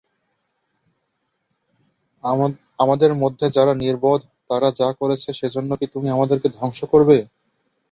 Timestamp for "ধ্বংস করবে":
6.57-7.17